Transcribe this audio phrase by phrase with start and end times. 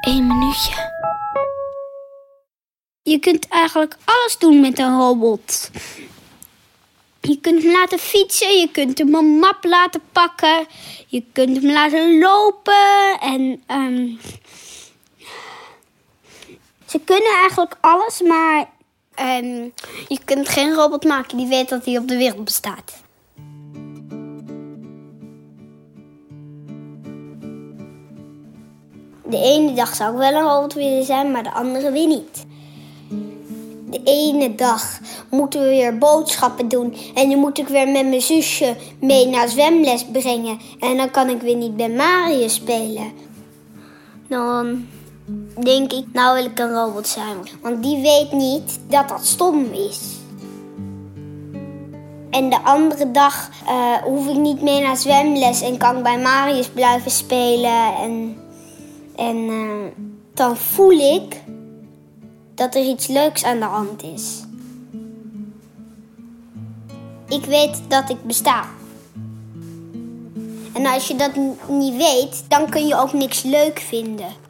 [0.00, 0.72] Één minuutje.
[3.02, 5.70] Je kunt eigenlijk alles doen met een robot.
[7.20, 10.66] Je kunt hem laten fietsen, je kunt hem een map laten pakken,
[11.06, 14.08] je kunt hem laten lopen en ehm,
[16.86, 18.70] ze kunnen eigenlijk alles, maar
[19.14, 19.68] ehm,
[20.08, 23.02] je kunt geen robot maken die weet dat hij op de wereld bestaat.
[29.28, 32.46] De ene dag zou ik wel een robot willen zijn, maar de andere weer niet.
[33.90, 36.96] De ene dag moeten we weer boodschappen doen.
[37.14, 40.58] En dan moet ik weer met mijn zusje mee naar zwemles brengen.
[40.80, 43.12] En dan kan ik weer niet bij Mario spelen.
[44.28, 44.86] Dan
[45.60, 47.36] denk ik, nou wil ik een robot zijn.
[47.62, 50.00] Want die weet niet dat dat stom is.
[52.30, 56.18] En de andere dag eh, hoef ik niet mee naar zwemles en kan ik bij
[56.18, 57.94] Marius blijven spelen.
[58.02, 58.36] En,
[59.18, 60.04] en eh,
[60.34, 61.42] dan voel ik
[62.54, 64.44] dat er iets leuks aan de hand is.
[67.28, 68.64] Ik weet dat ik besta.
[70.72, 71.36] En als je dat
[71.68, 74.47] niet weet, dan kun je ook niks leuk vinden.